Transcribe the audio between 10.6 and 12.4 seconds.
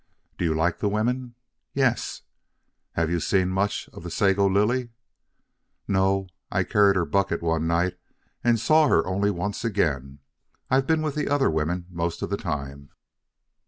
I've been with the other women most of the